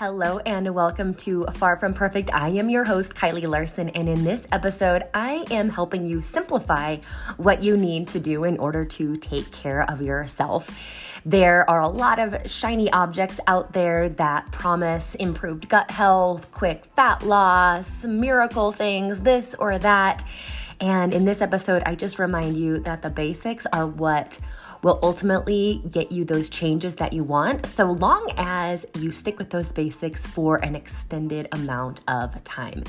[0.00, 2.32] Hello and welcome to Far From Perfect.
[2.32, 6.96] I am your host, Kylie Larson, and in this episode, I am helping you simplify
[7.36, 10.70] what you need to do in order to take care of yourself.
[11.26, 16.86] There are a lot of shiny objects out there that promise improved gut health, quick
[16.86, 20.24] fat loss, miracle things, this or that.
[20.80, 24.38] And in this episode, I just remind you that the basics are what
[24.82, 29.50] will ultimately get you those changes that you want, so long as you stick with
[29.50, 32.82] those basics for an extended amount of time.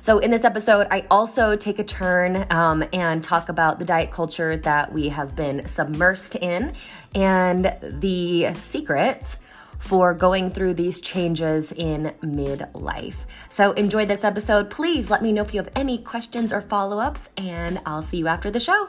[0.00, 4.10] So, in this episode, I also take a turn um, and talk about the diet
[4.10, 6.74] culture that we have been submersed in
[7.14, 9.36] and the secret
[9.78, 13.16] for going through these changes in midlife.
[13.50, 14.70] So, enjoy this episode.
[14.70, 18.18] Please let me know if you have any questions or follow ups, and I'll see
[18.18, 18.88] you after the show.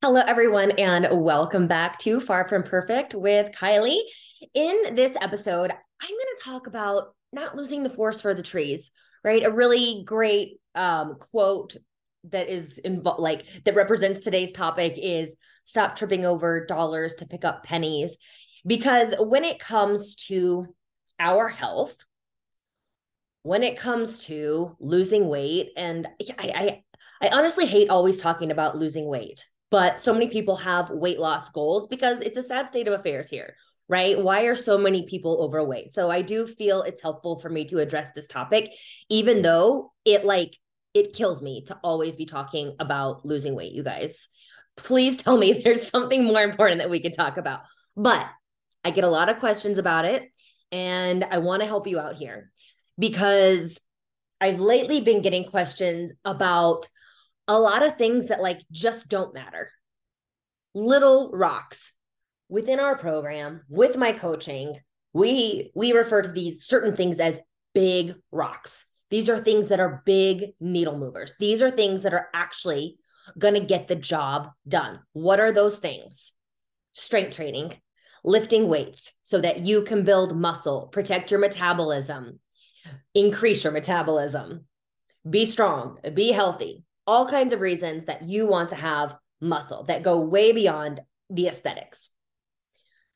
[0.00, 3.98] Hello, everyone, and welcome back to Far From Perfect with Kylie.
[4.54, 8.92] In this episode, I'm going to talk about not losing the forest for the trees,
[9.24, 9.42] right?
[9.44, 11.76] A really great um, quote
[12.30, 17.44] that is involved, like that represents today's topic is stop tripping over dollars to pick
[17.44, 18.16] up pennies.
[18.64, 20.76] Because when it comes to
[21.18, 21.96] our health,
[23.42, 26.06] when it comes to losing weight, and
[26.38, 26.82] I,
[27.20, 31.18] I, I honestly hate always talking about losing weight but so many people have weight
[31.18, 33.54] loss goals because it's a sad state of affairs here
[33.88, 34.22] right?
[34.22, 35.92] Why are so many people overweight?
[35.92, 38.70] So I do feel it's helpful for me to address this topic,
[39.08, 40.54] even though it like
[40.94, 44.28] it kills me to always be talking about losing weight, you guys.
[44.76, 47.60] Please tell me there's something more important that we could talk about.
[47.96, 48.26] But
[48.84, 50.30] I get a lot of questions about it,
[50.70, 52.50] and I want to help you out here
[52.98, 53.78] because
[54.40, 56.88] I've lately been getting questions about
[57.48, 59.70] a lot of things that like just don't matter.
[60.74, 61.92] Little rocks
[62.48, 64.76] within our program with my coaching,
[65.12, 67.40] we we refer to these certain things as
[67.74, 68.84] big rocks.
[69.10, 71.34] These are things that are big needle movers.
[71.40, 72.98] These are things that are actually
[73.38, 75.00] going to get the job done.
[75.12, 76.32] What are those things?
[76.92, 77.72] Strength training,
[78.22, 82.40] lifting weights so that you can build muscle, protect your metabolism,
[83.14, 84.66] increase your metabolism,
[85.28, 90.02] be strong, be healthy, all kinds of reasons that you want to have muscle that
[90.02, 92.10] go way beyond the aesthetics.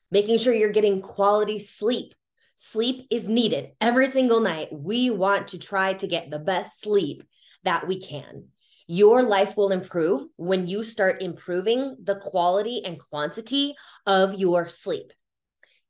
[0.09, 2.15] Making sure you're getting quality sleep.
[2.55, 4.69] Sleep is needed every single night.
[4.71, 7.21] We want to try to get the best sleep
[7.65, 8.45] that we can.
[8.87, 13.75] Your life will improve when you start improving the quality and quantity
[14.07, 15.13] of your sleep.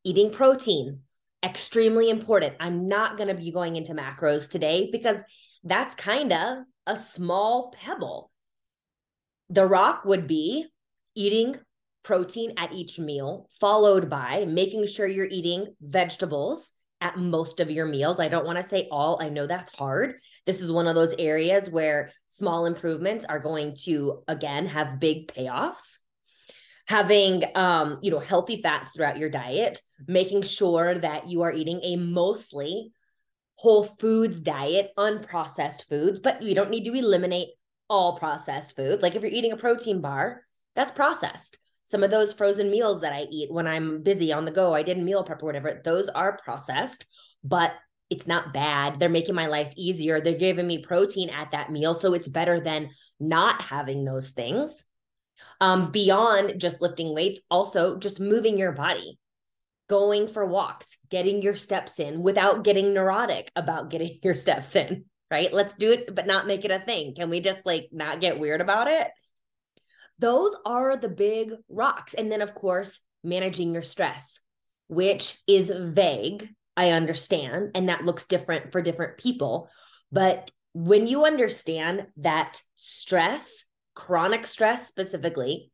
[0.04, 1.00] Eating protein,
[1.42, 2.56] extremely important.
[2.60, 5.22] I'm not going to be going into macros today because
[5.64, 8.32] that's kind of a small pebble.
[9.50, 10.68] The rock would be
[11.16, 11.56] eating
[12.04, 17.86] protein at each meal, followed by making sure you're eating vegetables at most of your
[17.86, 18.20] meals.
[18.20, 20.16] I don't want to say all, I know that's hard.
[20.46, 25.28] This is one of those areas where small improvements are going to, again, have big
[25.28, 26.00] payoffs.
[26.88, 31.80] Having, um, you know, healthy fats throughout your diet, making sure that you are eating
[31.84, 32.92] a mostly
[33.56, 37.50] whole foods diet, unprocessed foods, but you don't need to eliminate
[37.90, 39.04] all processed foods.
[39.04, 40.42] Like if you're eating a protein bar,
[40.76, 41.58] that's processed.
[41.84, 44.84] Some of those frozen meals that I eat when I'm busy on the go, I
[44.84, 47.06] didn't meal prep or whatever, those are processed,
[47.44, 47.74] but
[48.10, 49.00] it's not bad.
[49.00, 50.22] They're making my life easier.
[50.22, 51.94] They're giving me protein at that meal.
[51.94, 52.90] So it's better than
[53.20, 54.86] not having those things.
[55.60, 59.18] Um, beyond just lifting weights, also just moving your body
[59.90, 65.06] going for walks, getting your steps in without getting neurotic about getting your steps in,
[65.30, 65.54] right?
[65.54, 67.16] Let's do it, but not make it a thing.
[67.16, 69.08] Can we just like not get weird about it?
[70.20, 72.14] Those are the big rocks.
[72.14, 74.40] And then, of course, managing your stress,
[74.88, 76.50] which is vague.
[76.76, 77.72] I understand.
[77.76, 79.70] And that looks different for different people.
[80.12, 83.66] But when you understand that stress,
[83.96, 85.72] chronic stress specifically,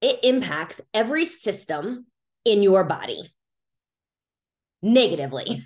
[0.00, 2.06] it impacts every system
[2.46, 3.30] in your body
[4.80, 5.64] negatively.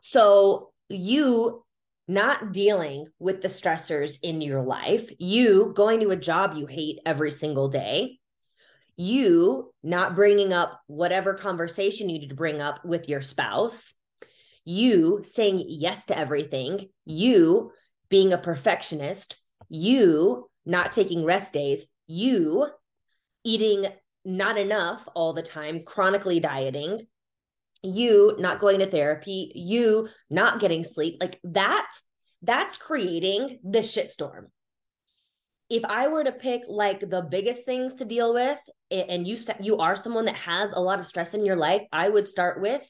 [0.00, 1.64] So you
[2.08, 6.98] not dealing with the stressors in your life, you going to a job you hate
[7.06, 8.18] every single day,
[8.96, 13.94] you not bringing up whatever conversation you need to bring up with your spouse,
[14.64, 17.70] you saying yes to everything, you
[18.08, 19.38] being a perfectionist,
[19.68, 22.66] you not taking rest days, you
[23.44, 23.84] eating
[24.28, 27.00] not enough all the time, chronically dieting,
[27.82, 31.88] you not going to therapy, you not getting sleep, like that,
[32.42, 34.48] that's creating the shitstorm.
[35.70, 38.60] If I were to pick like the biggest things to deal with,
[38.90, 42.08] and you you are someone that has a lot of stress in your life, I
[42.08, 42.82] would start with.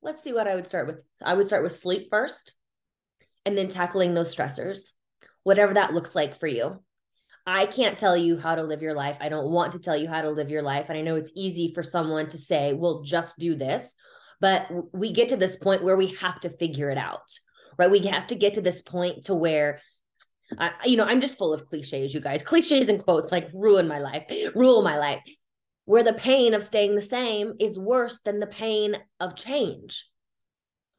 [0.00, 1.02] Let's see what I would start with.
[1.22, 2.54] I would start with sleep first,
[3.44, 4.92] and then tackling those stressors,
[5.42, 6.82] whatever that looks like for you.
[7.48, 9.16] I can't tell you how to live your life.
[9.22, 10.86] I don't want to tell you how to live your life.
[10.90, 13.94] And I know it's easy for someone to say, well, just do this.
[14.38, 17.32] But we get to this point where we have to figure it out,
[17.78, 17.90] right?
[17.90, 19.80] We have to get to this point to where,
[20.58, 22.42] uh, you know, I'm just full of cliches, you guys.
[22.42, 24.24] Cliches and quotes like ruin my life,
[24.54, 25.22] rule my life,
[25.86, 30.06] where the pain of staying the same is worse than the pain of change.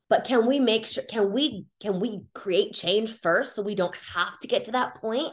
[0.09, 3.95] But can we make sure, can we, can we create change first so we don't
[4.15, 5.31] have to get to that point?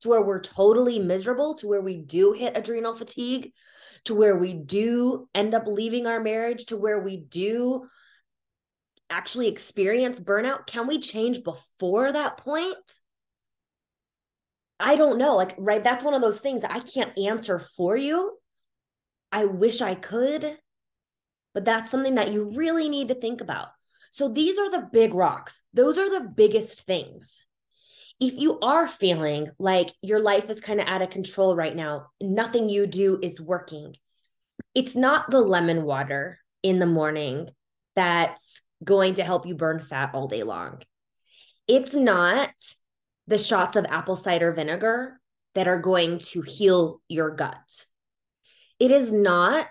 [0.00, 3.52] To where we're totally miserable, to where we do hit adrenal fatigue,
[4.04, 7.86] to where we do end up leaving our marriage, to where we do
[9.10, 10.66] actually experience burnout?
[10.66, 12.76] Can we change before that point?
[14.80, 15.34] I don't know.
[15.34, 18.38] Like, right, that's one of those things that I can't answer for you.
[19.32, 20.58] I wish I could,
[21.52, 23.68] but that's something that you really need to think about.
[24.10, 25.60] So, these are the big rocks.
[25.74, 27.44] Those are the biggest things
[28.20, 32.08] if you are feeling like your life is kind of out of control right now,
[32.20, 33.94] nothing you do is working,
[34.74, 37.48] it's not the lemon water in the morning
[37.94, 40.82] that's going to help you burn fat all day long.
[41.66, 42.50] It's not
[43.26, 45.20] the shots of apple cider vinegar
[45.54, 47.86] that are going to heal your gut.
[48.78, 49.66] It is not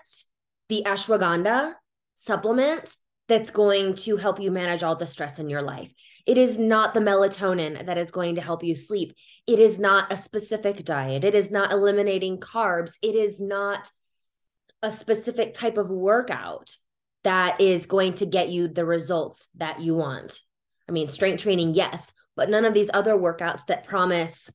[0.68, 1.74] the ashwagandha
[2.14, 2.94] supplement
[3.28, 5.92] that's going to help you manage all the stress in your life.
[6.26, 9.14] It is not the melatonin that is going to help you sleep.
[9.46, 11.24] It is not a specific diet.
[11.24, 12.92] It is not eliminating carbs.
[13.02, 13.90] It is not
[14.82, 16.74] a specific type of workout
[17.24, 20.40] that is going to get you the results that you want.
[20.88, 24.50] I mean, strength training, yes, but none of these other workouts that promise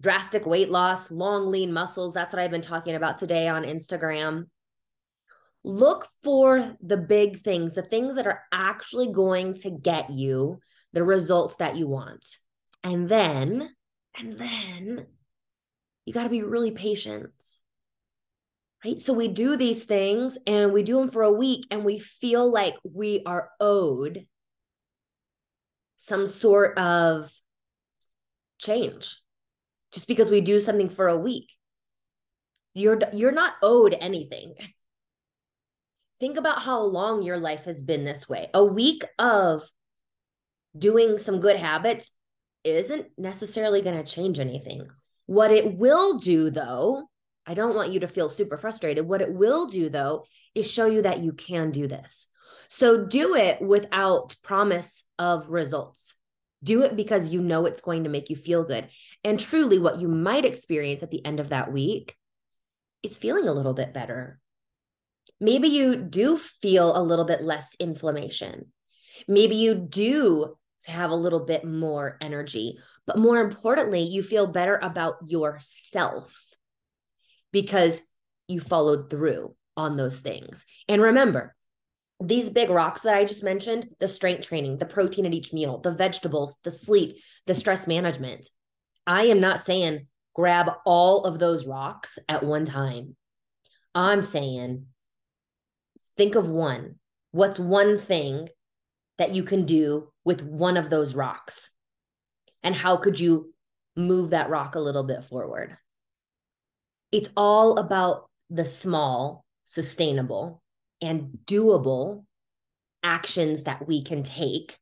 [0.00, 2.12] drastic weight loss, long, lean muscles.
[2.12, 4.46] That's what I've been talking about today on Instagram
[5.66, 10.60] look for the big things, the things that are actually going to get you
[10.92, 12.24] the results that you want.
[12.84, 13.68] And then,
[14.16, 15.06] and then
[16.04, 17.32] you got to be really patient.
[18.84, 19.00] Right.
[19.00, 22.48] So we do these things and we do them for a week and we feel
[22.48, 24.24] like we are owed
[25.96, 27.32] some sort of
[28.58, 29.16] change
[29.92, 31.50] just because we do something for a week.
[32.74, 34.54] You're you're not owed anything.
[36.20, 38.50] think about how long your life has been this way.
[38.54, 39.62] A week of
[40.76, 42.12] doing some good habits
[42.64, 44.88] isn't necessarily going to change anything.
[45.26, 47.08] What it will do, though,
[47.46, 49.06] I don't want you to feel super frustrated.
[49.06, 50.24] What it will do, though,
[50.54, 52.26] is show you that you can do this.
[52.68, 56.16] So do it without promise of results.
[56.64, 58.88] Do it because you know it's going to make you feel good.
[59.22, 62.16] And truly, what you might experience at the end of that week
[63.02, 64.40] is feeling a little bit better,
[65.40, 68.72] maybe you do feel a little bit less inflammation.
[69.28, 74.78] Maybe you do have a little bit more energy, but more importantly, you feel better
[74.80, 76.34] about yourself
[77.52, 78.00] because
[78.48, 80.64] you followed through on those things.
[80.88, 81.54] And remember,
[82.20, 85.78] these big rocks that I just mentioned the strength training, the protein at each meal,
[85.78, 88.48] the vegetables, the sleep, the stress management.
[89.06, 93.16] I am not saying grab all of those rocks at one time.
[93.94, 94.86] I'm saying
[96.16, 96.96] Think of one.
[97.32, 98.48] What's one thing
[99.18, 101.70] that you can do with one of those rocks?
[102.62, 103.52] And how could you
[103.96, 105.76] move that rock a little bit forward?
[107.12, 110.62] It's all about the small, sustainable,
[111.00, 112.24] and doable
[113.02, 114.78] actions that we can take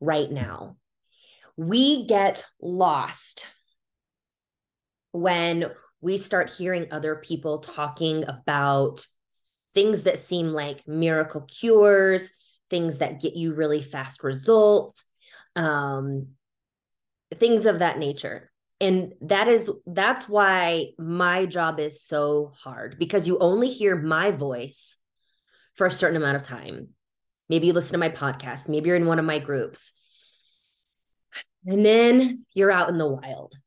[0.00, 0.76] right now.
[1.56, 3.46] We get lost
[5.12, 9.06] when we start hearing other people talking about
[9.76, 12.32] things that seem like miracle cures,
[12.70, 15.04] things that get you really fast results,
[15.54, 16.28] um,
[17.34, 18.50] things of that nature.
[18.80, 24.30] And that is that's why my job is so hard because you only hear my
[24.30, 24.96] voice
[25.74, 26.88] for a certain amount of time.
[27.50, 28.68] Maybe you listen to my podcast.
[28.68, 29.92] Maybe you're in one of my groups.
[31.66, 33.58] And then you're out in the wild.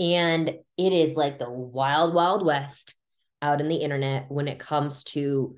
[0.00, 2.96] And it is like the wild, wild west
[3.42, 5.56] out in the internet when it comes to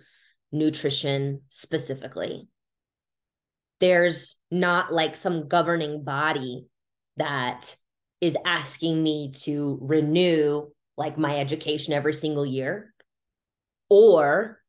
[0.50, 2.48] nutrition specifically.
[3.80, 6.66] There's not like some governing body
[7.16, 7.76] that
[8.20, 12.94] is asking me to renew like my education every single year
[13.88, 14.60] or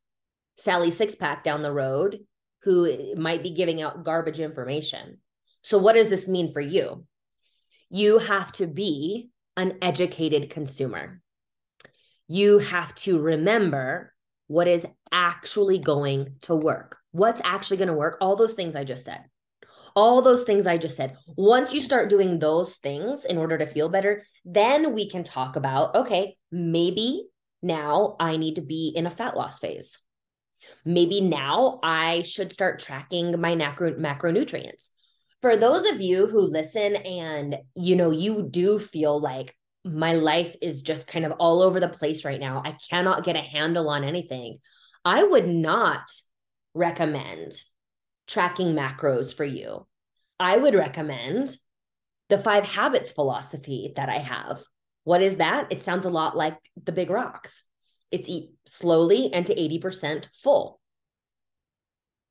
[0.56, 2.20] Sally Sixpack down the road
[2.62, 5.18] who might be giving out garbage information.
[5.62, 7.06] So, what does this mean for you?
[7.90, 11.20] You have to be an educated consumer.
[12.28, 14.12] You have to remember
[14.46, 16.96] what is actually going to work.
[17.12, 18.18] What's actually going to work?
[18.20, 19.24] All those things I just said.
[19.96, 21.16] All those things I just said.
[21.36, 25.56] Once you start doing those things in order to feel better, then we can talk
[25.56, 27.26] about okay, maybe
[27.62, 29.98] now I need to be in a fat loss phase.
[30.84, 34.88] Maybe now I should start tracking my macro, macronutrients.
[35.40, 39.54] For those of you who listen and you know you do feel like
[39.84, 42.62] my life is just kind of all over the place right now.
[42.64, 44.58] I cannot get a handle on anything.
[45.04, 46.10] I would not
[46.72, 47.52] recommend
[48.26, 49.86] tracking macros for you.
[50.40, 51.56] I would recommend
[52.30, 54.62] the five habits philosophy that I have.
[55.04, 55.66] What is that?
[55.70, 57.64] It sounds a lot like the big rocks.
[58.10, 60.80] It's eat slowly and to 80% full.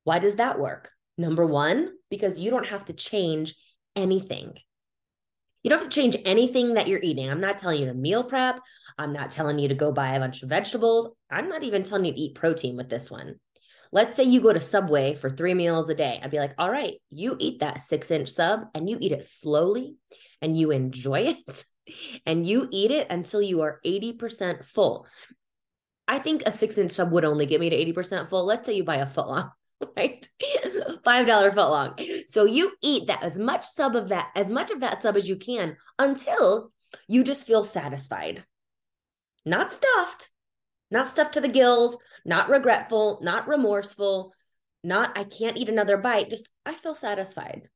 [0.04, 0.90] Why does that work?
[1.18, 3.56] Number one, because you don't have to change
[3.96, 4.56] anything.
[5.64, 7.30] You don't have to change anything that you're eating.
[7.30, 8.60] I'm not telling you to meal prep.
[8.98, 11.10] I'm not telling you to go buy a bunch of vegetables.
[11.32, 13.36] I'm not even telling you to eat protein with this one.
[13.92, 16.20] Let's say you go to Subway for three meals a day.
[16.22, 19.24] I'd be like, all right, you eat that six inch sub and you eat it
[19.24, 19.96] slowly
[20.42, 21.66] and you enjoy it
[22.26, 25.08] and you eat it until you are 80% full.
[26.08, 28.46] I think a six inch sub would only get me to 80% full.
[28.46, 29.52] Let's say you buy a foot long,
[29.98, 30.28] right?
[31.04, 32.00] Five dollar foot long.
[32.26, 35.28] So you eat that as much sub of that, as much of that sub as
[35.28, 36.72] you can until
[37.08, 38.44] you just feel satisfied.
[39.46, 40.30] Not stuffed,
[40.92, 44.34] not stuffed to the gills, not regretful, not remorseful,
[44.84, 47.70] not I can't eat another bite, just I feel satisfied.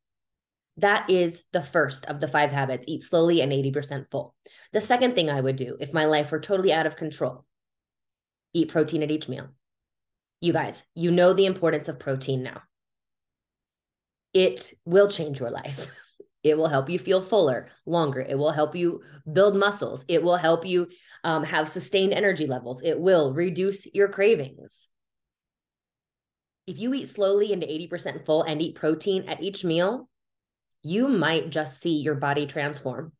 [0.77, 4.35] That is the first of the five habits eat slowly and 80% full.
[4.73, 7.45] The second thing I would do if my life were totally out of control
[8.53, 9.49] eat protein at each meal.
[10.39, 12.61] You guys, you know the importance of protein now.
[14.33, 15.87] It will change your life.
[16.43, 18.21] It will help you feel fuller, longer.
[18.21, 20.05] It will help you build muscles.
[20.07, 20.87] It will help you
[21.25, 22.81] um, have sustained energy levels.
[22.81, 24.87] It will reduce your cravings.
[26.65, 30.07] If you eat slowly into 80% full and eat protein at each meal,
[30.83, 33.11] you might just see your body transform.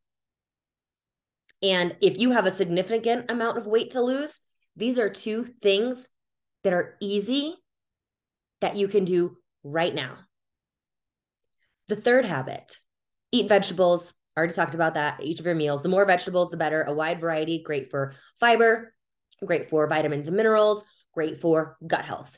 [1.62, 4.40] And if you have a significant amount of weight to lose,
[4.78, 6.08] these are two things
[6.64, 7.56] that are easy
[8.62, 10.18] that you can do right now.
[11.88, 12.78] The third habit
[13.32, 14.14] eat vegetables.
[14.36, 15.24] I already talked about that.
[15.24, 15.84] Each of your meals.
[15.84, 16.84] The more vegetables, the better.
[16.84, 18.94] A wide variety, great for fiber,
[19.46, 20.84] great for vitamins and minerals,
[21.14, 22.38] great for gut health.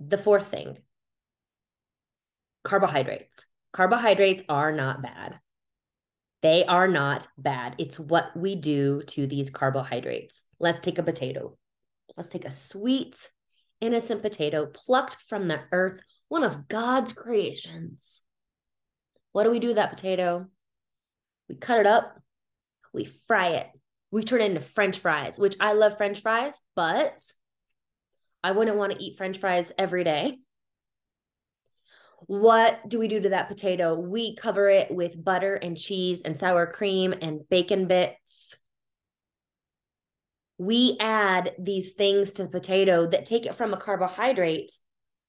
[0.00, 0.78] The fourth thing
[2.64, 3.46] carbohydrates.
[3.72, 5.38] Carbohydrates are not bad.
[6.42, 7.76] They are not bad.
[7.78, 10.42] It's what we do to these carbohydrates.
[10.58, 11.56] Let's take a potato.
[12.16, 13.30] Let's take a sweet,
[13.80, 18.20] innocent potato plucked from the earth, one of God's creations.
[19.32, 20.46] What do we do with that potato?
[21.48, 22.18] We cut it up,
[22.92, 23.68] we fry it,
[24.10, 27.20] we turn it into French fries, which I love French fries, but
[28.44, 30.38] I wouldn't want to eat French fries every day.
[32.26, 33.98] What do we do to that potato?
[33.98, 38.56] We cover it with butter and cheese and sour cream and bacon bits.
[40.62, 44.70] We add these things to the potato that take it from a carbohydrate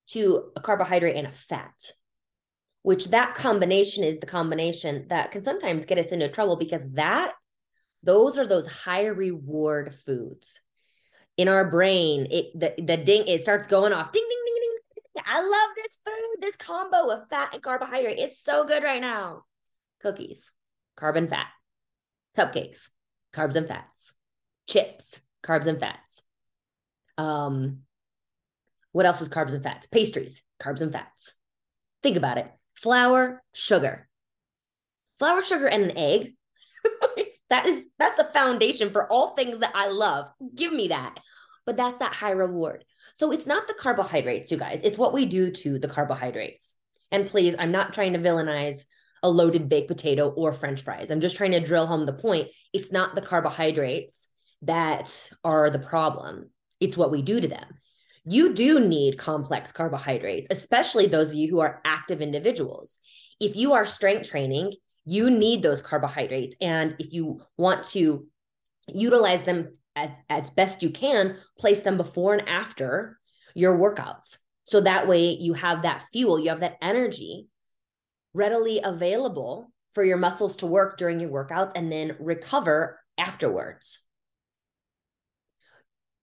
[0.10, 1.74] to a carbohydrate and a fat,
[2.84, 7.32] which that combination is the combination that can sometimes get us into trouble because that,
[8.04, 10.60] those are those high reward foods.
[11.36, 14.78] In our brain, it the, the ding, it starts going off ding, ding, ding
[15.16, 15.24] ding.
[15.26, 16.42] I love this food.
[16.42, 19.46] This combo of fat and carbohydrate is so good right now.
[20.00, 20.52] Cookies,
[20.96, 21.48] carb and fat.
[22.38, 22.90] Cupcakes,
[23.34, 24.14] carbs and fats.
[24.68, 26.24] Chips, carbs and fats.
[27.18, 27.80] Um,
[28.92, 29.88] what else is carbs and fats?
[29.88, 31.34] Pastries, carbs and fats.
[32.02, 32.50] Think about it.
[32.76, 34.08] Flour, sugar.
[35.20, 36.36] Flour, sugar, and an egg.
[37.50, 40.28] that is that's the foundation for all things that I love.
[40.56, 41.16] Give me that.
[41.66, 42.84] But that's that high reward.
[43.14, 44.82] So it's not the carbohydrates, you guys.
[44.84, 46.74] It's what we do to the carbohydrates.
[47.12, 48.84] And please, I'm not trying to villainize
[49.22, 51.10] a loaded baked potato or french fries.
[51.10, 52.50] I'm just trying to drill home the point.
[52.74, 54.28] It's not the carbohydrates
[54.64, 56.50] that are the problem.
[56.80, 57.66] It's what we do to them.
[58.26, 63.00] You do need complex carbohydrates, especially those of you who are active individuals.
[63.40, 64.74] If you are strength training,
[65.06, 66.56] you need those carbohydrates.
[66.62, 68.26] And if you want to
[68.88, 73.20] utilize them as, as best you can, place them before and after
[73.54, 74.38] your workouts.
[74.66, 77.48] So that way you have that fuel, you have that energy
[78.34, 84.00] readily available for your muscles to work during your workouts and then recover afterwards.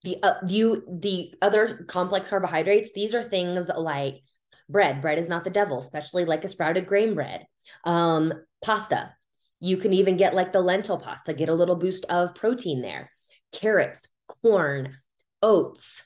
[0.03, 4.23] The uh, you the other complex carbohydrates, these are things like
[4.69, 5.03] bread.
[5.03, 7.47] Bread is not the devil, especially like a sprouted grain bread.
[7.85, 8.33] Um,
[8.65, 9.15] pasta.
[9.63, 13.11] You can even get like the lentil pasta, get a little boost of protein there.
[13.53, 14.09] Carrots,
[14.43, 14.97] corn,
[15.43, 16.03] oats,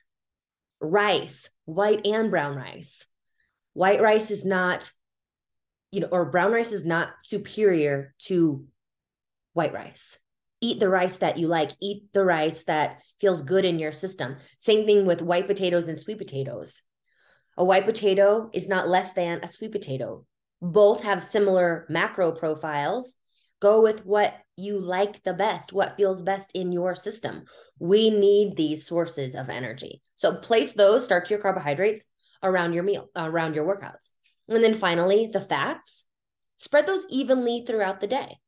[0.80, 3.06] rice, white and brown rice.
[3.74, 4.90] White rice is not,
[5.92, 8.64] you know, or brown rice is not superior to
[9.52, 10.18] white rice.
[10.64, 14.36] Eat the rice that you like, eat the rice that feels good in your system.
[14.56, 16.80] Same thing with white potatoes and sweet potatoes.
[17.58, 20.24] A white potato is not less than a sweet potato.
[20.62, 23.14] Both have similar macro profiles.
[23.60, 27.44] Go with what you like the best, what feels best in your system.
[27.78, 30.00] We need these sources of energy.
[30.14, 32.06] So place those, start your carbohydrates
[32.42, 34.12] around your meal, around your workouts.
[34.48, 36.06] And then finally, the fats,
[36.56, 38.38] spread those evenly throughout the day.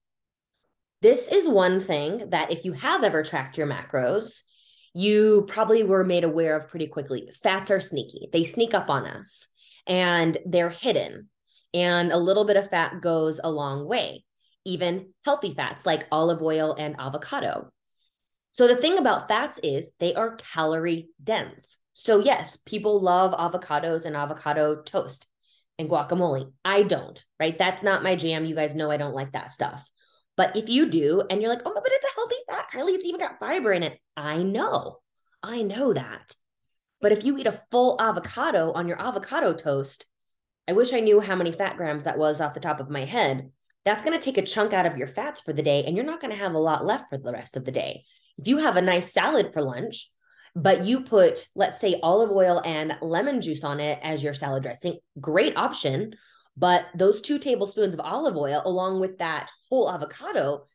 [1.03, 4.43] This is one thing that if you have ever tracked your macros,
[4.95, 7.31] you probably were made aware of pretty quickly.
[7.43, 9.49] Fats are sneaky, they sneak up on us
[9.87, 11.29] and they're hidden.
[11.75, 14.25] And a little bit of fat goes a long way
[14.67, 17.71] even healthy fats like olive oil and avocado.
[18.51, 21.77] So, the thing about fats is they are calorie dense.
[21.95, 25.27] So, yes, people love avocados and avocado toast
[25.79, 26.53] and guacamole.
[26.65, 27.57] I don't, right?
[27.57, 28.45] That's not my jam.
[28.45, 29.89] You guys know I don't like that stuff.
[30.37, 33.05] But if you do, and you're like, oh, but it's a healthy fat, Kylie, it's
[33.05, 33.99] even got fiber in it.
[34.17, 34.99] I know.
[35.43, 36.35] I know that.
[37.01, 40.07] But if you eat a full avocado on your avocado toast,
[40.69, 43.05] I wish I knew how many fat grams that was off the top of my
[43.05, 43.51] head
[43.87, 46.05] that's going to take a chunk out of your fats for the day and you're
[46.05, 48.05] not going to have a lot left for the rest of the day.
[48.37, 50.11] If you have a nice salad for lunch,
[50.57, 54.65] but you put, let's say, olive oil and lemon juice on it as your salad
[54.65, 56.17] dressing, great option.
[56.57, 60.67] But those two tablespoons of olive oil, along with that whole avocado,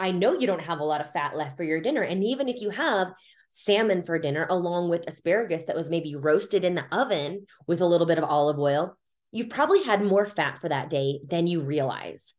[0.00, 2.02] I know you don't have a lot of fat left for your dinner.
[2.02, 3.08] And even if you have
[3.50, 7.86] salmon for dinner, along with asparagus that was maybe roasted in the oven with a
[7.86, 8.96] little bit of olive oil,
[9.32, 12.34] you've probably had more fat for that day than you realize.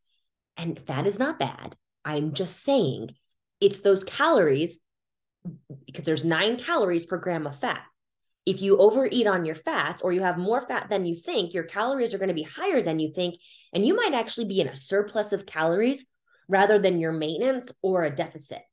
[0.57, 1.75] And fat is not bad.
[2.05, 3.11] I'm just saying
[3.61, 4.79] it's those calories
[5.85, 7.81] because there's nine calories per gram of fat.
[8.49, 11.65] If you overeat on your fats or you have more fat than you think, your
[11.65, 13.35] calories are going to be higher than you think.
[13.73, 16.03] And you might actually be in a surplus of calories
[16.47, 18.63] rather than your maintenance or a deficit.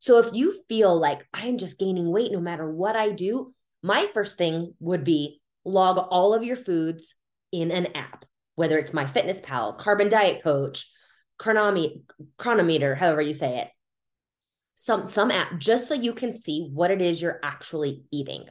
[0.00, 4.08] So if you feel like I'm just gaining weight no matter what I do, my
[4.12, 7.14] first thing would be log all of your foods
[7.52, 8.24] in an app,
[8.56, 10.90] whether it's MyFitnessPal, Carbon Diet Coach,
[11.38, 11.94] Cronometer,
[12.38, 13.68] Cronometer, however you say it,
[14.74, 18.46] some some app just so you can see what it is you're actually eating.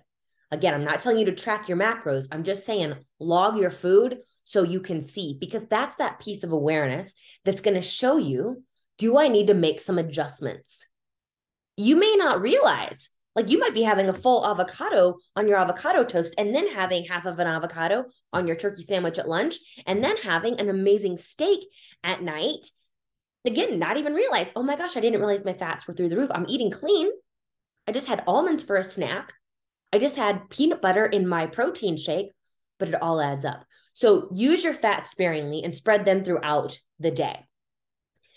[0.52, 2.28] Again, I'm not telling you to track your macros.
[2.32, 6.52] I'm just saying log your food so you can see because that's that piece of
[6.52, 7.14] awareness
[7.46, 8.64] that's going to show you
[8.98, 10.86] do I need to make some adjustments?
[11.78, 16.04] You may not realize like you might be having a full avocado on your avocado
[16.04, 19.56] toast and then having half of an avocado on your turkey sandwich at lunch
[19.88, 21.62] and then having an amazing steak
[22.04, 22.66] at night
[23.46, 26.18] again, not even realize, oh my gosh, I didn't realize my fats were through the
[26.18, 26.30] roof.
[26.34, 27.10] I'm eating clean.
[27.88, 29.34] I just had almonds for a snack.
[29.94, 32.32] I just had peanut butter in my protein shake,
[32.80, 33.66] but it all adds up.
[33.94, 37.46] So use your fats sparingly and spread them throughout the day.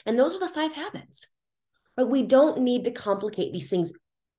[0.04, 1.26] And those are the five habits.
[1.96, 3.92] But we don't need to complicate these things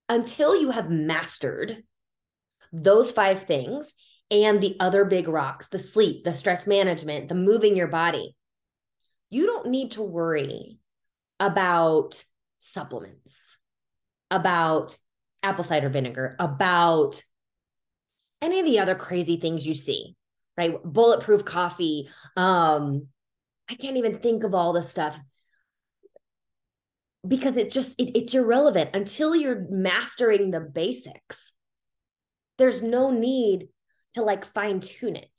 [0.09, 1.83] until you have mastered
[2.73, 3.93] those five things
[4.29, 8.35] and the other big rocks the sleep, the stress management, the moving your body
[9.29, 10.79] you don't need to worry
[11.39, 12.23] about
[12.59, 13.57] supplements,
[14.31, 14.97] about
[15.45, 17.21] apple cider vinegar, about
[18.41, 20.15] any of the other crazy things you see,
[20.57, 20.75] right?
[20.83, 22.09] Bulletproof coffee.
[22.35, 23.07] Um,
[23.69, 25.19] I can't even think of all the stuff
[27.27, 31.53] because it just it, it's irrelevant until you're mastering the basics.
[32.57, 33.69] There's no need
[34.13, 35.29] to like fine tune it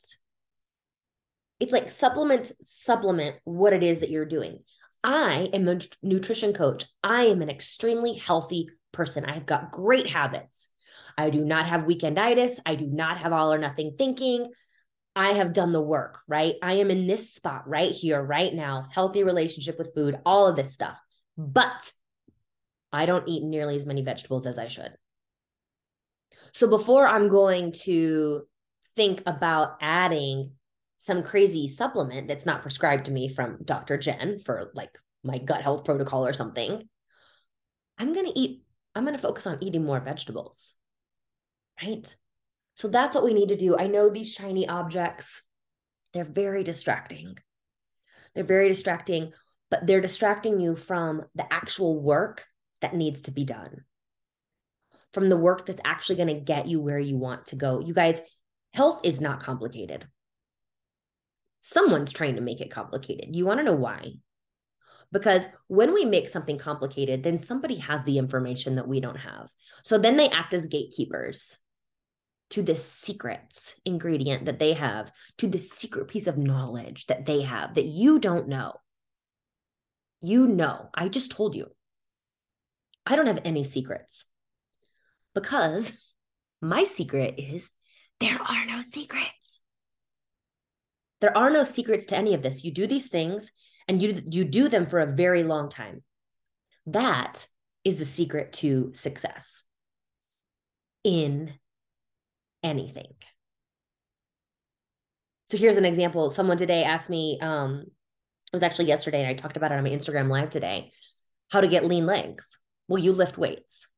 [1.61, 4.61] it's like supplements supplement what it is that you're doing.
[5.03, 6.85] I am a nutrition coach.
[7.03, 9.25] I am an extremely healthy person.
[9.25, 10.69] I've got great habits.
[11.19, 12.59] I do not have weekenditis.
[12.65, 14.51] I do not have all or nothing thinking.
[15.15, 16.57] I have done the work, right?
[16.63, 20.57] I am in this spot right here, right now, healthy relationship with food, all of
[20.57, 20.99] this stuff.
[21.39, 21.91] But
[22.93, 24.93] I don't eat nearly as many vegetables as I should.
[26.53, 28.43] So before I'm going to
[28.95, 30.53] think about adding
[30.99, 33.99] some crazy supplement that's not prescribed to me from Dr.
[33.99, 36.89] Jen for like my gut health protocol or something,
[37.99, 38.63] I'm going to eat,
[38.97, 40.75] I'm going to focus on eating more vegetables.
[41.83, 42.17] Right.
[42.77, 43.77] So that's what we need to do.
[43.77, 45.43] I know these shiny objects,
[46.15, 47.37] they're very distracting.
[48.35, 49.33] They're very distracting,
[49.71, 52.47] but they're distracting you from the actual work
[52.81, 53.85] that needs to be done,
[55.13, 57.81] from the work that's actually going to get you where you want to go.
[57.81, 58.23] You guys,
[58.73, 60.07] health is not complicated.
[61.61, 63.37] Someone's trying to make it complicated.
[63.37, 64.13] You want to know why?
[65.13, 69.49] Because when we make something complicated, then somebody has the information that we don't have.
[69.83, 71.57] So then they act as gatekeepers
[72.51, 77.43] to this secret ingredient that they have, to this secret piece of knowledge that they
[77.43, 78.75] have that you don't know.
[80.21, 81.69] You know, I just told you.
[83.05, 84.25] I don't have any secrets
[85.35, 85.93] because
[86.61, 87.71] my secret is
[88.19, 89.31] there are no secrets.
[91.27, 92.63] There are no secrets to any of this.
[92.63, 93.51] You do these things
[93.89, 96.05] and you, you do them for a very long time.
[96.87, 97.49] That
[97.83, 99.65] is the secret to success
[101.03, 101.55] in
[102.63, 103.13] anything.
[105.47, 106.31] So here's an example.
[106.31, 109.83] Someone today asked me, um, it was actually yesterday, and I talked about it on
[109.83, 110.93] my Instagram live today,
[111.51, 112.57] how to get lean legs.
[112.87, 113.89] Well, you lift weights.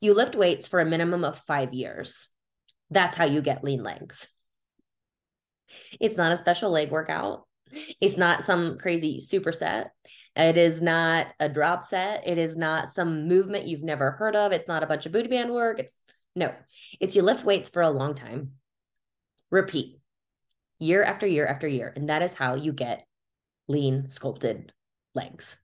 [0.00, 2.26] You lift weights for a minimum of five years.
[2.90, 4.26] That's how you get lean legs.
[6.00, 7.46] It's not a special leg workout.
[8.00, 9.88] It's not some crazy superset.
[10.34, 12.26] It is not a drop set.
[12.26, 14.52] It is not some movement you've never heard of.
[14.52, 15.78] It's not a bunch of booty band work.
[15.78, 16.00] It's
[16.34, 16.54] no,
[17.00, 18.52] it's you lift weights for a long time,
[19.50, 19.98] repeat
[20.78, 21.92] year after year after year.
[21.94, 23.04] And that is how you get
[23.66, 24.72] lean, sculpted
[25.14, 25.56] legs.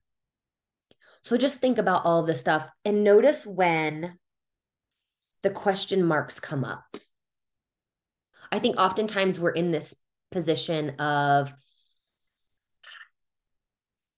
[1.23, 4.19] So just think about all this stuff and notice when
[5.43, 6.85] the question marks come up.
[8.55, 9.97] I think oftentimes we're in this
[10.31, 11.53] position of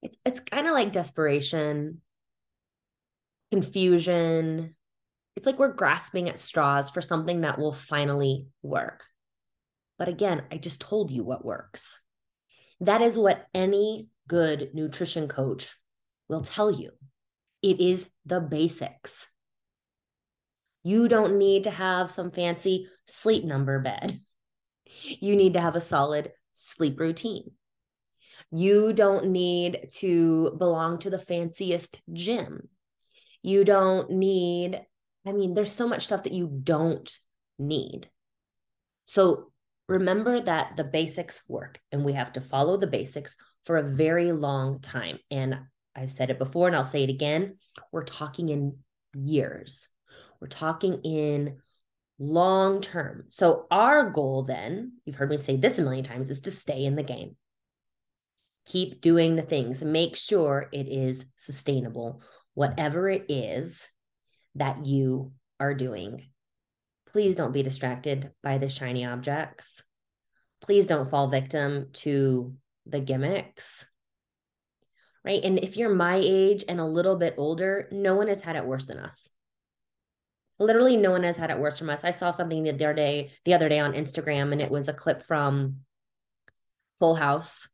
[0.02, 2.02] it's it's kind of like desperation,
[3.50, 4.76] confusion,
[5.36, 9.04] it's like we're grasping at straws for something that will finally work.
[9.98, 11.98] But again, I just told you what works.
[12.80, 15.74] That is what any good nutrition coach
[16.28, 16.90] will tell you.
[17.62, 19.28] It is the basics.
[20.84, 24.20] You don't need to have some fancy sleep number bed.
[25.02, 27.52] You need to have a solid sleep routine.
[28.50, 32.68] You don't need to belong to the fanciest gym.
[33.42, 34.80] You don't need
[35.26, 37.12] I mean, there's so much stuff that you don't
[37.58, 38.08] need.
[39.06, 39.50] So
[39.88, 44.30] remember that the basics work and we have to follow the basics for a very
[44.32, 45.18] long time.
[45.30, 45.58] And
[45.96, 47.58] I've said it before and I'll say it again.
[47.92, 48.78] We're talking in
[49.14, 49.88] years,
[50.40, 51.58] we're talking in
[52.18, 53.24] long term.
[53.28, 56.84] So, our goal then, you've heard me say this a million times, is to stay
[56.84, 57.36] in the game.
[58.66, 62.22] Keep doing the things, make sure it is sustainable,
[62.54, 63.88] whatever it is
[64.56, 66.26] that you are doing.
[67.10, 69.82] Please don't be distracted by the shiny objects.
[70.60, 72.54] Please don't fall victim to
[72.86, 73.86] the gimmicks.
[75.24, 75.42] Right.
[75.42, 78.64] And if you're my age and a little bit older, no one has had it
[78.64, 79.30] worse than us.
[80.58, 82.04] Literally, no one has had it worse from us.
[82.04, 84.94] I saw something the other day, the other day on Instagram, and it was a
[84.94, 85.80] clip from
[86.98, 87.68] Full House,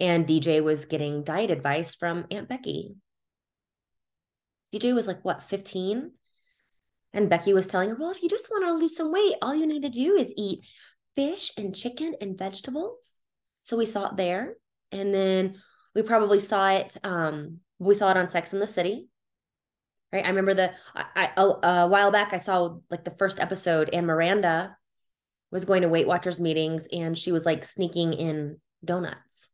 [0.00, 2.94] and DJ was getting diet advice from Aunt Becky.
[4.74, 6.12] DJ was like, what, 15?
[7.12, 9.54] And Becky was telling her, well, if you just want to lose some weight, all
[9.54, 10.64] you need to do is eat
[11.14, 13.16] fish and chicken and vegetables.
[13.62, 14.56] So we saw it there.
[14.90, 15.56] And then
[15.94, 19.08] we probably saw it, um, we saw it on Sex in the City.
[20.14, 20.24] Right.
[20.24, 23.90] I remember the, I, I a, a while back, I saw like the first episode
[23.92, 24.76] and Miranda
[25.50, 29.48] was going to Weight Watchers meetings and she was like sneaking in donuts.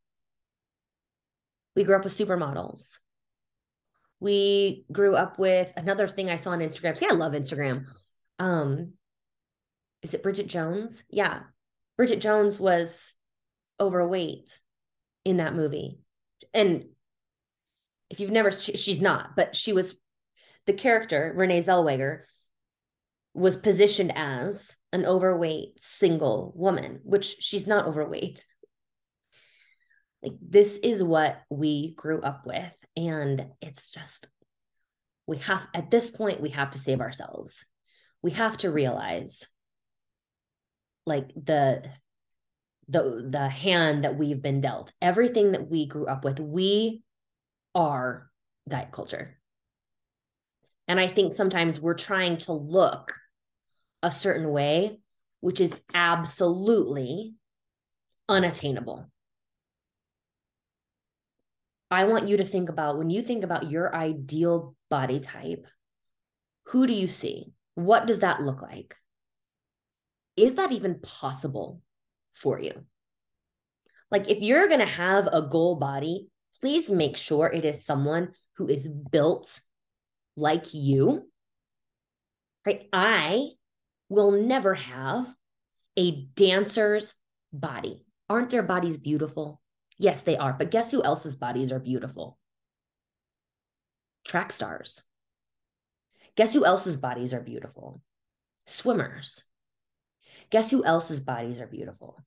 [1.75, 2.97] We grew up with supermodels
[4.21, 6.95] we grew up with another thing I saw on Instagram.
[6.95, 7.85] See, I love Instagram.
[8.39, 8.93] Um,
[10.03, 11.03] is it Bridget Jones?
[11.09, 11.39] Yeah.
[11.97, 13.13] Bridget Jones was
[13.79, 14.59] overweight
[15.25, 15.99] in that movie.
[16.53, 16.85] And
[18.11, 19.95] if you've never, she, she's not, but she was
[20.65, 22.23] the character, Renee Zellweger,
[23.33, 28.45] was positioned as an overweight single woman, which she's not overweight.
[30.21, 32.73] Like, this is what we grew up with.
[32.95, 34.27] And it's just,
[35.25, 37.65] we have, at this point, we have to save ourselves.
[38.21, 39.47] We have to realize
[41.07, 41.83] like the,
[42.87, 47.03] the, the hand that we've been dealt, everything that we grew up with, we
[47.73, 48.29] are
[48.67, 49.40] diet culture.
[50.91, 53.13] And I think sometimes we're trying to look
[54.03, 54.99] a certain way,
[55.39, 57.35] which is absolutely
[58.27, 59.09] unattainable.
[61.89, 65.65] I want you to think about when you think about your ideal body type,
[66.65, 67.53] who do you see?
[67.75, 68.93] What does that look like?
[70.35, 71.81] Is that even possible
[72.33, 72.73] for you?
[74.11, 76.27] Like, if you're going to have a goal body,
[76.59, 79.61] please make sure it is someone who is built
[80.35, 81.27] like you.
[82.65, 82.87] Right?
[82.93, 83.49] I
[84.09, 85.33] will never have
[85.97, 87.13] a dancer's
[87.51, 88.05] body.
[88.29, 89.61] Aren't their bodies beautiful?
[89.97, 90.53] Yes, they are.
[90.53, 92.37] But guess who else's bodies are beautiful?
[94.25, 95.03] Track stars.
[96.35, 98.01] Guess who else's bodies are beautiful?
[98.65, 99.43] Swimmers.
[100.49, 102.17] Guess who else's bodies are beautiful?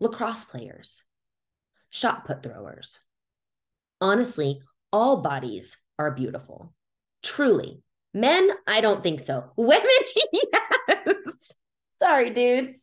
[0.00, 1.02] Lacrosse players,
[1.90, 2.98] shot put throwers.
[4.00, 4.60] Honestly,
[4.92, 6.74] all bodies are beautiful.
[7.24, 7.82] Truly.
[8.12, 9.50] Men, I don't think so.
[9.56, 9.90] Women,
[10.32, 11.52] yes.
[12.00, 12.78] Sorry, dudes.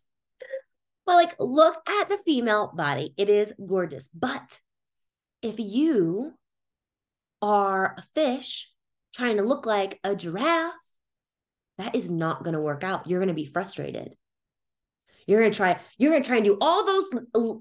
[1.06, 3.13] But like, look at the female body.
[3.17, 4.10] It is gorgeous.
[4.13, 4.60] But
[5.41, 6.34] if you
[7.41, 8.69] are a fish
[9.15, 10.73] trying to look like a giraffe,
[11.77, 13.08] that is not going to work out.
[13.08, 14.15] You're going to be frustrated.
[15.25, 17.10] You're going to try, you're going to try and do all those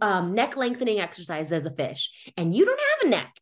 [0.01, 3.35] um, neck lengthening exercises as a fish, and you don't have a neck.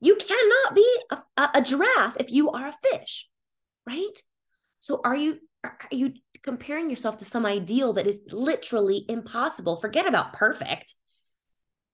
[0.00, 3.28] You cannot be a, a, giraffe if you are a fish,
[3.86, 4.22] right?
[4.80, 9.76] So are you are you comparing yourself to some ideal that is literally impossible?
[9.76, 10.94] Forget about perfect.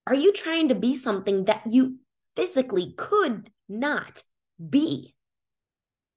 [0.07, 1.97] Are you trying to be something that you
[2.37, 4.23] physically could not
[4.71, 5.15] be?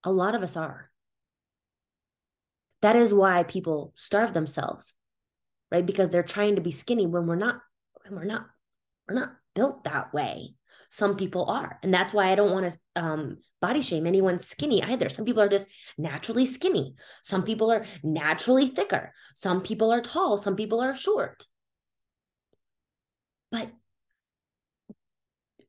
[0.03, 0.91] A lot of us are.
[2.81, 4.93] That is why people starve themselves,
[5.71, 5.85] right?
[5.85, 7.61] Because they're trying to be skinny when we're not,
[8.03, 8.45] when we're not,
[9.07, 10.53] we're not built that way.
[10.89, 11.79] Some people are.
[11.83, 15.09] And that's why I don't want to um, body shame anyone skinny either.
[15.09, 16.95] Some people are just naturally skinny.
[17.23, 19.13] Some people are naturally thicker.
[19.35, 20.37] Some people are tall.
[20.37, 21.45] Some people are short.
[23.51, 23.71] But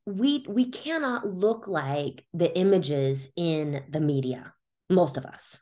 [0.05, 4.53] we we cannot look like the images in the media
[4.89, 5.61] most of us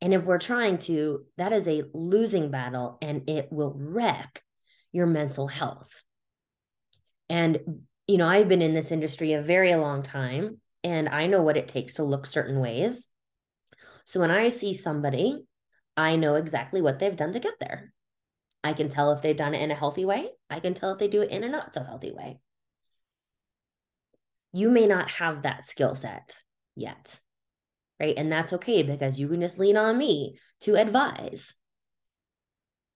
[0.00, 4.42] and if we're trying to that is a losing battle and it will wreck
[4.92, 6.02] your mental health
[7.28, 7.58] and
[8.06, 11.56] you know i've been in this industry a very long time and i know what
[11.56, 13.08] it takes to look certain ways
[14.04, 15.44] so when i see somebody
[15.96, 17.92] i know exactly what they've done to get there
[18.64, 20.28] I can tell if they've done it in a healthy way.
[20.50, 22.40] I can tell if they do it in a not so healthy way.
[24.52, 26.36] You may not have that skill set
[26.74, 27.20] yet,
[28.00, 28.14] right?
[28.16, 31.54] And that's okay because you can just lean on me to advise.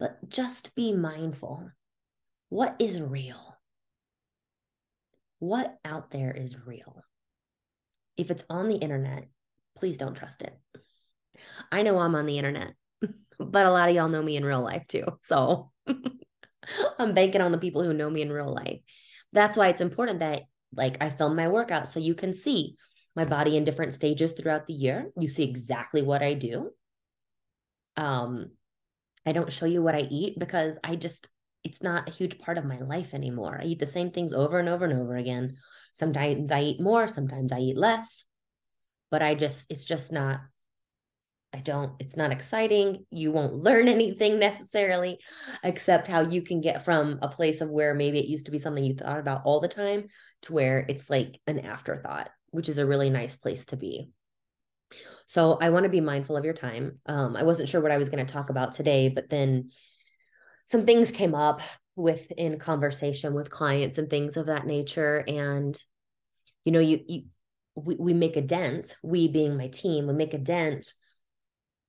[0.01, 1.71] But just be mindful.
[2.49, 3.52] What is real?
[5.43, 7.03] What out there is real?
[8.17, 9.27] If it's on the internet,
[9.75, 10.57] please don't trust it.
[11.73, 12.75] I know I'm on the internet
[13.41, 15.03] but a lot of y'all know me in real life too.
[15.23, 15.73] So
[16.97, 18.83] I'm banking on the people who know me in real life.
[19.33, 20.43] That's why it's important that
[20.77, 22.77] like I film my workout so you can see
[23.17, 25.11] my body in different stages throughout the year.
[25.19, 26.71] You see exactly what I do.
[27.97, 28.53] Um
[29.27, 31.27] I don't show you what I eat because I just
[31.65, 33.59] it's not a huge part of my life anymore.
[33.61, 35.57] I eat the same things over and over and over again.
[35.93, 38.25] Sometimes I eat more, sometimes I eat less.
[39.11, 40.41] But I just it's just not
[41.55, 43.05] I don't, it's not exciting.
[43.11, 45.19] You won't learn anything necessarily,
[45.63, 48.59] except how you can get from a place of where maybe it used to be
[48.59, 50.07] something you thought about all the time
[50.43, 54.09] to where it's like an afterthought, which is a really nice place to be.
[55.27, 56.99] So I want to be mindful of your time.
[57.07, 59.71] Um, I wasn't sure what I was going to talk about today, but then
[60.67, 61.63] some things came up
[61.97, 65.25] with in conversation with clients and things of that nature.
[65.29, 65.77] And,
[66.65, 67.23] you know, you, you,
[67.75, 70.93] we, we make a dent, we being my team, we make a dent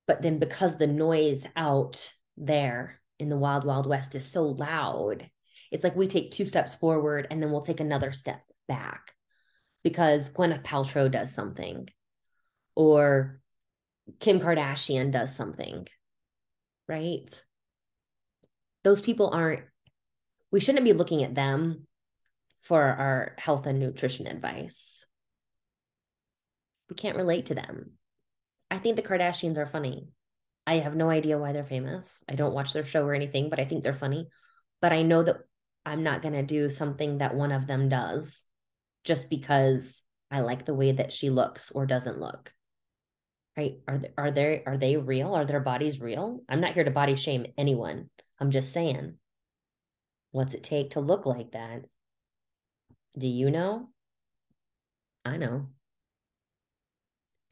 [0.08, 5.30] but then because the noise out there in the wild, wild west is so loud,
[5.72, 9.14] it's like we take two steps forward and then we'll take another step back
[9.84, 11.88] because Gwyneth Paltrow does something
[12.76, 13.40] or
[14.20, 15.88] Kim Kardashian does something,
[16.88, 17.44] right?
[18.84, 19.62] Those people aren't,
[20.52, 21.88] we shouldn't be looking at them
[22.60, 25.06] for our health and nutrition advice.
[26.90, 27.92] We can't relate to them.
[28.70, 30.08] I think the Kardashians are funny.
[30.66, 32.24] I have no idea why they're famous.
[32.30, 34.28] I don't watch their show or anything, but I think they're funny.
[34.82, 35.38] But I know that
[35.86, 38.44] I'm not going to do something that one of them does
[39.04, 42.52] just because I like the way that she looks or doesn't look.
[43.58, 43.76] Right?
[43.88, 45.36] Are they, are they are they real?
[45.36, 46.42] Are their bodies real?
[46.50, 48.10] I'm not here to body shame anyone.
[48.44, 49.14] I'm just saying.
[50.32, 51.86] What's it take to look like that?
[53.18, 53.88] Do you know?
[55.24, 55.70] I know.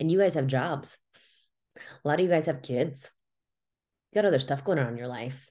[0.02, 0.98] And you guys have jobs
[1.78, 3.10] A lot of you guys have kids.
[4.12, 5.50] You got other stuff going on in your life.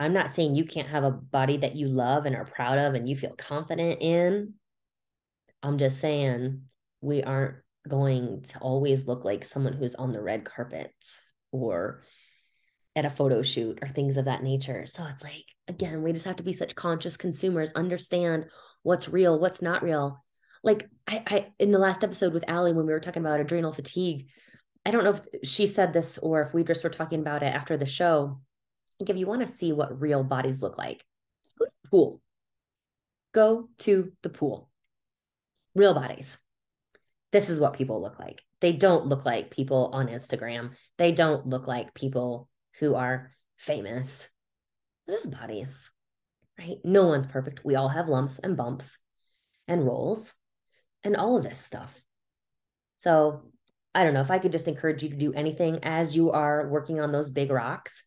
[0.00, 2.94] I'm not saying you can't have a body that you love and are proud of
[2.94, 4.54] and you feel confident in.
[5.62, 6.62] I'm just saying
[7.00, 10.90] we aren't going to always look like someone who's on the red carpet
[11.52, 12.02] or
[12.96, 14.86] at a photo shoot or things of that nature.
[14.86, 18.46] So it's like, again, we just have to be such conscious consumers, understand
[18.82, 20.24] what's real, what's not real.
[20.64, 23.72] Like I, I in the last episode with Allie, when we were talking about adrenal
[23.72, 24.28] fatigue,
[24.86, 27.54] I don't know if she said this or if we just were talking about it
[27.54, 28.40] after the show.
[28.98, 31.04] Like if you want to see what real bodies look like,
[31.44, 32.22] just go to the pool.
[33.34, 34.70] Go to the pool.
[35.74, 36.38] Real bodies.
[37.32, 38.42] This is what people look like.
[38.60, 40.70] They don't look like people on Instagram.
[40.96, 44.28] They don't look like people who are famous.
[45.06, 45.90] They're just bodies,
[46.58, 46.78] right?
[46.84, 47.64] No one's perfect.
[47.64, 48.98] We all have lumps and bumps
[49.68, 50.34] and rolls
[51.04, 52.02] and all of this stuff.
[52.98, 53.42] So
[53.94, 56.68] I don't know if I could just encourage you to do anything as you are
[56.68, 58.04] working on those big rocks.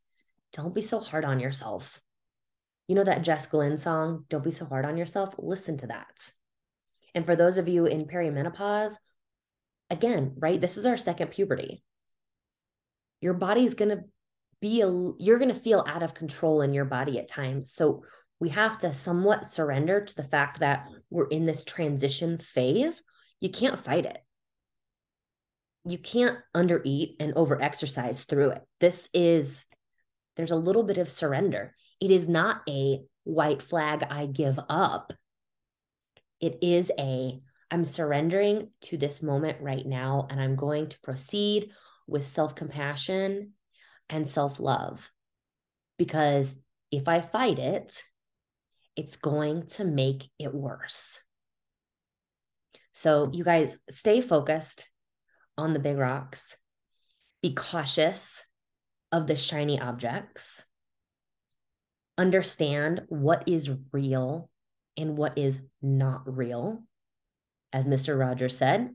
[0.54, 2.02] Don't be so hard on yourself.
[2.88, 5.36] You know that Jess Glynne song, Don't Be So Hard on Yourself?
[5.38, 6.32] Listen to that.
[7.14, 8.94] And for those of you in perimenopause,
[9.90, 10.60] again, right?
[10.60, 11.84] This is our second puberty.
[13.22, 14.04] Your body's going to
[14.62, 17.72] be a you're going to feel out of control in your body at times.
[17.72, 18.04] So
[18.40, 23.02] we have to somewhat surrender to the fact that we're in this transition phase.
[23.40, 24.18] You can't fight it.
[25.86, 28.62] You can't undereat and overexercise through it.
[28.80, 29.66] This is
[30.36, 31.76] there's a little bit of surrender.
[32.00, 35.14] It is not a white flag i give up.
[36.40, 37.40] It is a
[37.72, 41.70] i'm surrendering to this moment right now and i'm going to proceed
[42.08, 43.52] with self-compassion
[44.10, 45.12] and self love.
[45.98, 46.56] Because
[46.92, 48.04] if I fight it,
[48.96, 51.20] it's going to make it worse.
[52.94, 54.88] So, you guys stay focused
[55.58, 56.58] on the big rocks,
[57.42, 58.42] be cautious
[59.12, 60.64] of the shiny objects,
[62.18, 64.50] understand what is real
[64.98, 66.84] and what is not real.
[67.72, 68.20] As Mr.
[68.20, 68.90] Rogers said,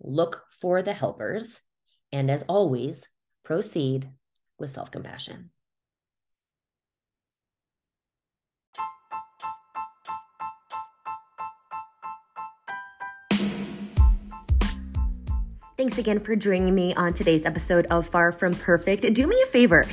[0.00, 1.60] look for the helpers.
[2.12, 3.06] And as always,
[3.44, 4.10] proceed
[4.58, 5.50] with self compassion.
[15.76, 19.12] Thanks again for joining me on today's episode of Far From Perfect.
[19.12, 19.84] Do me a favor.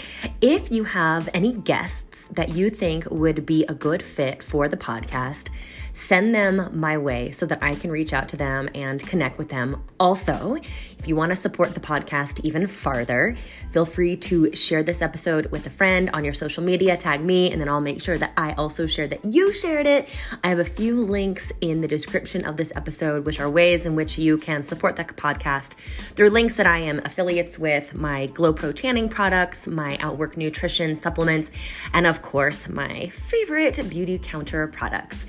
[0.42, 4.78] If you have any guests that you think would be a good fit for the
[4.78, 5.50] podcast,
[5.94, 9.50] send them my way so that I can reach out to them and connect with
[9.50, 9.84] them.
[10.00, 10.58] Also,
[10.98, 13.38] if you want to support the podcast even farther,
[13.72, 17.52] feel free to share this episode with a friend on your social media, tag me,
[17.52, 20.10] and then I'll make sure that I also share that you shared it.
[20.44, 23.96] I have a few links in the description of this episode, which are ways in
[23.96, 25.76] which you can support the podcast
[26.16, 30.96] through links that I am affiliates with my Glow Pro tanning products, my Outwork nutrition
[30.96, 31.52] supplements,
[31.94, 35.26] and of course, my favorite Beautycounter products.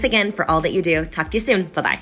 [0.00, 1.04] Thanks again for all that you do.
[1.04, 1.64] Talk to you soon.
[1.64, 2.00] Bye bye.